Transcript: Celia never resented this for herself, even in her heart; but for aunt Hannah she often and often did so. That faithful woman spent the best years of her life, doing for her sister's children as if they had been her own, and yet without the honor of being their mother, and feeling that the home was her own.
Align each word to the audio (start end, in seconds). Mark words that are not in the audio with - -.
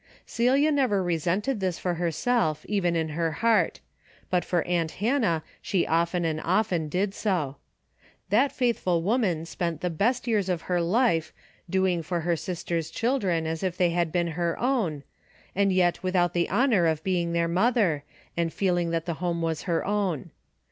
Celia 0.25 0.71
never 0.71 1.03
resented 1.03 1.59
this 1.59 1.77
for 1.77 1.93
herself, 1.93 2.65
even 2.67 2.95
in 2.95 3.09
her 3.09 3.33
heart; 3.33 3.81
but 4.31 4.43
for 4.43 4.63
aunt 4.63 4.93
Hannah 4.93 5.43
she 5.61 5.85
often 5.85 6.25
and 6.25 6.41
often 6.43 6.89
did 6.89 7.13
so. 7.13 7.57
That 8.31 8.51
faithful 8.51 9.03
woman 9.03 9.45
spent 9.45 9.81
the 9.81 9.91
best 9.91 10.25
years 10.25 10.49
of 10.49 10.63
her 10.63 10.81
life, 10.81 11.31
doing 11.69 12.01
for 12.01 12.21
her 12.21 12.35
sister's 12.35 12.89
children 12.89 13.45
as 13.45 13.61
if 13.61 13.77
they 13.77 13.91
had 13.91 14.11
been 14.11 14.29
her 14.29 14.59
own, 14.59 15.03
and 15.55 15.71
yet 15.71 16.01
without 16.01 16.33
the 16.33 16.49
honor 16.49 16.87
of 16.87 17.03
being 17.03 17.33
their 17.33 17.47
mother, 17.47 18.03
and 18.35 18.51
feeling 18.51 18.89
that 18.89 19.05
the 19.05 19.13
home 19.21 19.43
was 19.43 19.61
her 19.69 19.85
own. 19.85 20.31